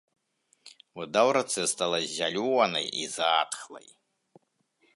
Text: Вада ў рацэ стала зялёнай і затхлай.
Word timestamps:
Вада 0.99 1.21
ў 1.27 1.29
рацэ 1.37 1.63
стала 1.73 1.99
зялёнай 2.17 2.85
і 3.03 3.05
затхлай. 3.17 3.87